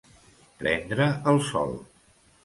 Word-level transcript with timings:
Prendre 0.61 1.05
el 1.31 1.37
sol. 1.49 1.75